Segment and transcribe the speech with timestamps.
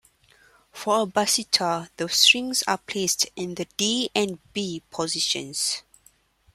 [0.71, 5.83] For a basitar, the strings are placed in the D and B positions.